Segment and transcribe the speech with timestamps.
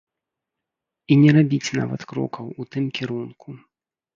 [1.15, 3.49] І не рабіць нават крокаў у тым кірунку.